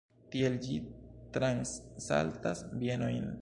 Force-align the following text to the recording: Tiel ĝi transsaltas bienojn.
Tiel 0.35 0.55
ĝi 0.63 0.77
transsaltas 1.37 2.65
bienojn. 2.83 3.25